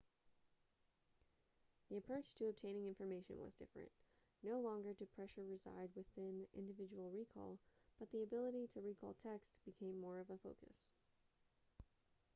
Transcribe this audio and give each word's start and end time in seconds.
the 1.91 1.97
approach 1.97 2.33
to 2.33 2.47
obtaining 2.49 2.87
information 2.87 3.35
was 3.39 3.53
different 3.53 3.91
no 4.43 4.59
longer 4.59 4.93
did 4.95 5.13
pressure 5.13 5.45
reside 5.47 5.91
within 5.95 6.47
individual 6.55 7.11
recall 7.15 7.59
but 7.99 8.09
the 8.11 8.23
ability 8.23 8.65
to 8.65 8.81
recall 8.81 9.15
text 9.21 9.59
became 9.63 10.01
more 10.01 10.17
of 10.17 10.31
a 10.31 10.37
focus 10.39 10.85